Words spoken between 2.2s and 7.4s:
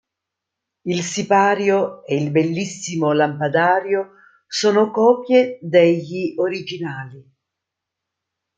bellissimo lampadario sono copie degli originali.